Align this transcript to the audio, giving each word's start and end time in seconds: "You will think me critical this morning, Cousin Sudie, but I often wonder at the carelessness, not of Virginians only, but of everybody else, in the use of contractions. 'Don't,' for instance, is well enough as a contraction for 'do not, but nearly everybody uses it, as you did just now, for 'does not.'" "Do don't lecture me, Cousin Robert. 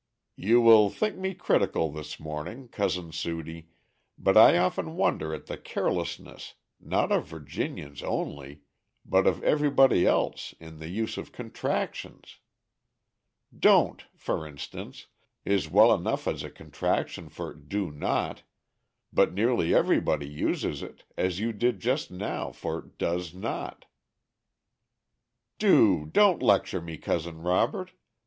"You 0.39 0.61
will 0.61 0.89
think 0.89 1.17
me 1.17 1.35
critical 1.35 1.91
this 1.91 2.19
morning, 2.19 2.69
Cousin 2.69 3.11
Sudie, 3.11 3.67
but 4.17 4.35
I 4.35 4.57
often 4.57 4.95
wonder 4.95 5.31
at 5.31 5.45
the 5.45 5.57
carelessness, 5.59 6.55
not 6.79 7.11
of 7.11 7.27
Virginians 7.27 8.01
only, 8.01 8.61
but 9.05 9.27
of 9.27 9.43
everybody 9.43 10.07
else, 10.07 10.55
in 10.59 10.79
the 10.79 10.87
use 10.89 11.17
of 11.19 11.31
contractions. 11.31 12.39
'Don't,' 13.55 14.05
for 14.17 14.47
instance, 14.47 15.05
is 15.45 15.69
well 15.69 15.93
enough 15.93 16.27
as 16.27 16.41
a 16.41 16.49
contraction 16.49 17.29
for 17.29 17.53
'do 17.53 17.91
not, 17.91 18.41
but 19.13 19.35
nearly 19.35 19.71
everybody 19.71 20.27
uses 20.27 20.81
it, 20.81 21.03
as 21.15 21.39
you 21.39 21.53
did 21.53 21.79
just 21.79 22.09
now, 22.09 22.51
for 22.51 22.91
'does 22.97 23.35
not.'" 23.35 23.85
"Do 25.59 26.07
don't 26.11 26.41
lecture 26.41 26.81
me, 26.81 26.97
Cousin 26.97 27.43
Robert. 27.43 27.91